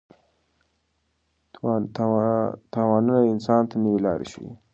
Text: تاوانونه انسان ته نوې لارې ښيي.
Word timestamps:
تاوانونه 2.73 3.19
انسان 3.33 3.61
ته 3.69 3.75
نوې 3.83 3.99
لارې 4.05 4.25
ښيي. 4.31 4.51